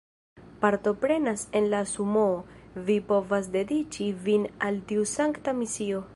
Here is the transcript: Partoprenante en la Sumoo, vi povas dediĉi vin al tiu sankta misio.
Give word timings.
Partoprenante 0.59 1.43
en 1.55 1.67
la 1.73 1.83
Sumoo, 1.91 2.41
vi 2.87 2.97
povas 3.13 3.51
dediĉi 3.59 4.09
vin 4.29 4.53
al 4.71 4.85
tiu 4.93 5.07
sankta 5.15 5.59
misio. 5.63 6.07